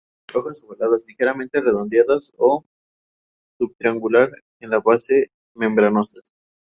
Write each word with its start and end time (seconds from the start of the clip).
Hojas 0.33 0.63
ovadas, 0.63 1.05
ligeramente 1.07 1.61
redondeadas 1.61 2.33
o 2.39 2.65
subtriangular 3.59 4.31
en 4.59 4.71
la 4.71 4.79
base, 4.79 5.29
membranosas. 5.55 6.33